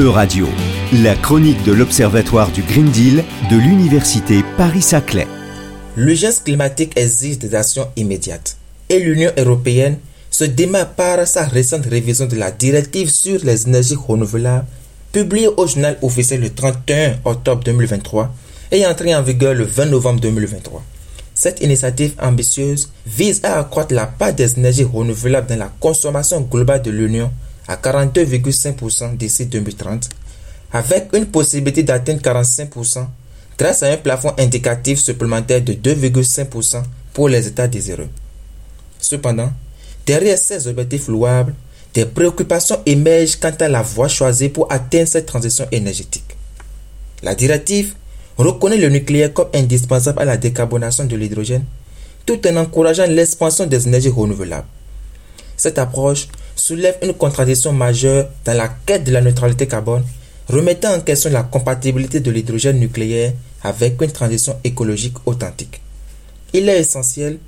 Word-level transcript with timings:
E-Radio, 0.00 0.48
la 1.02 1.14
chronique 1.14 1.62
de 1.64 1.72
l'Observatoire 1.72 2.50
du 2.52 2.62
Green 2.62 2.88
Deal 2.90 3.22
de 3.50 3.56
l'Université 3.58 4.42
Paris-Saclay. 4.56 5.26
L'urgence 5.94 6.40
climatique 6.40 6.98
exige 6.98 7.38
des 7.38 7.54
actions 7.54 7.86
immédiates 7.96 8.56
et 8.88 8.98
l'Union 8.98 9.30
européenne 9.36 9.98
se 10.30 10.44
démarre 10.44 10.88
par 10.94 11.26
sa 11.26 11.44
récente 11.44 11.84
révision 11.84 12.24
de 12.24 12.36
la 12.36 12.50
directive 12.50 13.10
sur 13.10 13.44
les 13.44 13.68
énergies 13.68 13.94
renouvelables 13.94 14.64
publiée 15.12 15.48
au 15.54 15.66
journal 15.66 15.98
officiel 16.00 16.40
le 16.40 16.48
31 16.48 17.18
octobre 17.26 17.62
2023 17.64 18.34
et 18.72 18.86
entrée 18.86 19.14
en 19.14 19.22
vigueur 19.22 19.52
le 19.52 19.64
20 19.64 19.84
novembre 19.84 20.20
2023. 20.20 20.82
Cette 21.34 21.60
initiative 21.60 22.14
ambitieuse 22.22 22.90
vise 23.06 23.40
à 23.42 23.58
accroître 23.58 23.92
la 23.92 24.06
part 24.06 24.32
des 24.32 24.58
énergies 24.58 24.84
renouvelables 24.84 25.48
dans 25.48 25.58
la 25.58 25.70
consommation 25.78 26.40
globale 26.40 26.80
de 26.80 26.90
l'Union 26.90 27.30
à 27.70 27.76
42,5% 27.76 29.16
d'ici 29.16 29.46
2030, 29.46 30.08
avec 30.72 31.08
une 31.12 31.26
possibilité 31.26 31.84
d'atteindre 31.84 32.20
45% 32.20 33.06
grâce 33.56 33.84
à 33.84 33.92
un 33.92 33.96
plafond 33.96 34.34
indicatif 34.38 34.98
supplémentaire 34.98 35.62
de 35.62 35.74
2,5% 35.74 36.82
pour 37.12 37.28
les 37.28 37.46
États 37.46 37.68
désireux. 37.68 38.08
Cependant, 38.98 39.52
derrière 40.04 40.36
ces 40.36 40.66
objectifs 40.66 41.06
louables, 41.06 41.54
des 41.94 42.06
préoccupations 42.06 42.80
émergent 42.86 43.36
quant 43.36 43.54
à 43.60 43.68
la 43.68 43.82
voie 43.82 44.08
choisie 44.08 44.48
pour 44.48 44.70
atteindre 44.72 45.08
cette 45.08 45.26
transition 45.26 45.66
énergétique. 45.70 46.36
La 47.22 47.36
directive 47.36 47.94
reconnaît 48.36 48.78
le 48.78 48.88
nucléaire 48.88 49.32
comme 49.32 49.48
indispensable 49.54 50.22
à 50.22 50.24
la 50.24 50.36
décarbonation 50.36 51.04
de 51.04 51.14
l'hydrogène, 51.14 51.64
tout 52.26 52.44
en 52.48 52.56
encourageant 52.56 53.06
l'expansion 53.06 53.66
des 53.66 53.86
énergies 53.86 54.08
renouvelables. 54.08 54.66
Cette 55.56 55.78
approche 55.78 56.26
soulève 56.60 56.98
une 57.02 57.14
contradiction 57.14 57.72
majeure 57.72 58.28
dans 58.44 58.52
la 58.56 58.68
quête 58.68 59.04
de 59.04 59.12
la 59.12 59.20
neutralité 59.22 59.66
carbone, 59.66 60.04
remettant 60.48 60.94
en 60.94 61.00
question 61.00 61.30
la 61.30 61.42
compatibilité 61.42 62.20
de 62.20 62.30
l'hydrogène 62.30 62.78
nucléaire 62.78 63.32
avec 63.62 64.00
une 64.02 64.12
transition 64.12 64.56
écologique 64.62 65.16
authentique. 65.26 65.80
Il 66.52 66.68
est 66.68 66.80
essentiel 66.80 67.38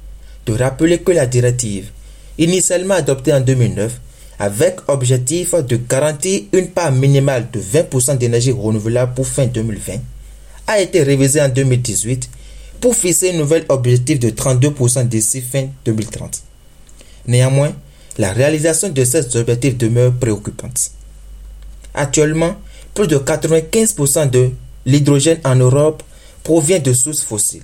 de 0.46 0.54
rappeler 0.54 0.98
que 0.98 1.12
la 1.12 1.26
directive, 1.26 1.90
initialement 2.38 2.94
adoptée 2.94 3.34
en 3.34 3.40
2009, 3.40 4.00
avec 4.38 4.80
objectif 4.88 5.54
de 5.54 5.76
garantir 5.76 6.42
une 6.52 6.68
part 6.68 6.90
minimale 6.90 7.48
de 7.52 7.60
20% 7.60 8.16
d'énergie 8.18 8.50
renouvelable 8.50 9.14
pour 9.14 9.26
fin 9.26 9.46
2020, 9.46 9.92
a 10.66 10.80
été 10.80 11.02
révisée 11.02 11.42
en 11.42 11.48
2018 11.48 12.30
pour 12.80 12.96
fixer 12.96 13.32
un 13.32 13.38
nouvel 13.38 13.64
objectif 13.68 14.18
de 14.18 14.30
32% 14.30 15.06
d'ici 15.06 15.40
fin 15.42 15.66
2030. 15.84 16.42
Néanmoins, 17.28 17.72
la 18.18 18.32
réalisation 18.32 18.88
de 18.88 19.04
ces 19.04 19.36
objectifs 19.36 19.76
demeure 19.76 20.12
préoccupante. 20.12 20.90
Actuellement, 21.94 22.54
plus 22.94 23.06
de 23.06 23.16
95% 23.16 24.30
de 24.30 24.50
l'hydrogène 24.86 25.40
en 25.44 25.56
Europe 25.56 26.02
provient 26.42 26.78
de 26.78 26.92
sources 26.92 27.22
fossiles 27.22 27.62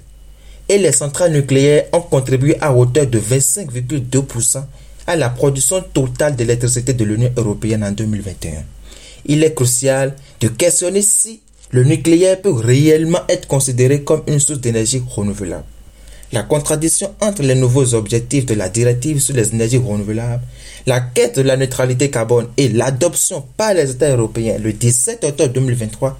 et 0.69 0.79
les 0.79 0.93
centrales 0.93 1.33
nucléaires 1.33 1.87
ont 1.93 2.01
contribué 2.01 2.57
à 2.61 2.75
hauteur 2.75 3.07
de 3.07 3.19
25,2% 3.19 4.63
à 5.07 5.17
la 5.17 5.31
production 5.31 5.83
totale 5.83 6.37
d'électricité 6.37 6.93
de 6.93 7.05
l'Union 7.05 7.33
européenne 7.37 7.83
en 7.83 7.93
2021. 7.93 8.63
Il 9.27 9.43
est 9.43 9.55
crucial 9.55 10.15
de 10.41 10.49
questionner 10.49 11.03
si 11.03 11.41
le 11.71 11.85
nucléaire 11.85 12.41
peut 12.41 12.53
réellement 12.53 13.21
être 13.29 13.49
considéré 13.49 14.03
comme 14.03 14.23
une 14.27 14.39
source 14.41 14.61
d'énergie 14.61 15.03
renouvelable. 15.09 15.65
La 16.33 16.43
contradiction 16.43 17.15
entre 17.21 17.43
les 17.43 17.55
nouveaux 17.55 17.95
objectifs 17.95 18.45
de 18.45 18.55
la 18.55 18.69
directive 18.69 19.19
sur 19.21 19.35
les 19.35 19.55
énergies 19.55 19.79
renouvelables, 19.79 20.43
la 20.87 21.01
quête 21.01 21.37
de 21.37 21.43
la 21.43 21.57
neutralité 21.57 22.11
carbone 22.11 22.49
et 22.59 22.69
l'adoption 22.69 23.45
par 23.57 23.73
les 23.73 23.91
États 23.91 24.15
européens 24.15 24.59
le 24.59 24.75
17 24.75 25.25
octobre 25.25 25.55
2023 25.55 26.19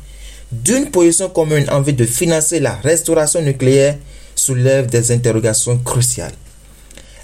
d'une 0.51 0.91
position 0.91 1.29
commune 1.29 1.69
en 1.71 1.83
vue 1.83 1.93
de 1.93 2.07
financer 2.07 2.59
la 2.59 2.75
restauration 2.75 3.43
nucléaire 3.43 3.97
soulève 4.35 4.87
des 4.87 5.13
interrogations 5.13 5.77
cruciales. 5.79 6.33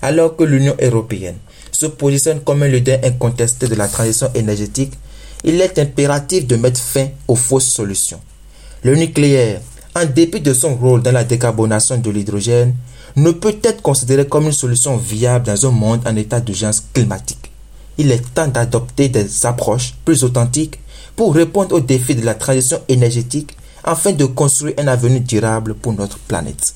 Alors 0.02 0.36
que 0.36 0.44
l'Union 0.44 0.76
européenne 0.82 1.38
se 1.72 1.86
positionne 1.86 2.40
comme 2.40 2.62
un 2.62 2.68
leader 2.68 3.00
incontesté 3.02 3.66
de 3.66 3.74
la 3.76 3.88
transition 3.88 4.30
énergétique, 4.34 4.92
il 5.42 5.60
est 5.60 5.78
impératif 5.78 6.46
de 6.46 6.56
mettre 6.56 6.80
fin 6.80 7.08
aux 7.28 7.36
fausses 7.36 7.72
solutions. 7.72 8.20
Le 8.82 8.94
nucléaire, 8.94 9.60
en 9.94 10.06
dépit 10.06 10.40
de 10.40 10.52
son 10.52 10.74
rôle 10.74 11.02
dans 11.02 11.12
la 11.12 11.24
décarbonation 11.24 11.98
de 11.98 12.10
l'hydrogène, 12.10 12.74
ne 13.16 13.30
peut 13.30 13.56
être 13.62 13.82
considéré 13.82 14.26
comme 14.26 14.46
une 14.46 14.52
solution 14.52 14.96
viable 14.96 15.46
dans 15.46 15.66
un 15.66 15.70
monde 15.70 16.00
en 16.06 16.16
état 16.16 16.40
d'urgence 16.40 16.82
climatique. 16.92 17.50
Il 17.96 18.10
est 18.10 18.34
temps 18.34 18.48
d'adopter 18.48 19.08
des 19.08 19.46
approches 19.46 19.94
plus 20.04 20.24
authentiques 20.24 20.80
pour 21.14 21.34
répondre 21.34 21.76
aux 21.76 21.80
défis 21.80 22.16
de 22.16 22.24
la 22.24 22.34
transition 22.34 22.80
énergétique 22.88 23.56
afin 23.84 24.12
de 24.12 24.24
construire 24.24 24.74
un 24.78 24.88
avenir 24.88 25.20
durable 25.20 25.74
pour 25.74 25.92
notre 25.92 26.18
planète. 26.18 26.74